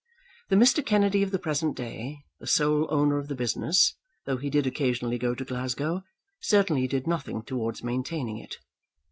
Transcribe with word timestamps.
The 0.49 0.55
Mr. 0.55 0.83
Kennedy 0.83 1.21
of 1.21 1.29
the 1.29 1.37
present 1.37 1.77
day, 1.77 2.23
the 2.39 2.47
sole 2.47 2.87
owner 2.89 3.19
of 3.19 3.27
the 3.27 3.35
business, 3.35 3.93
though 4.25 4.37
he 4.37 4.49
did 4.49 4.65
occasionally 4.65 5.19
go 5.19 5.35
to 5.35 5.45
Glasgow, 5.45 6.01
certainly 6.39 6.87
did 6.87 7.05
nothing 7.05 7.43
towards 7.43 7.83
maintaining 7.83 8.39
it. 8.39 8.57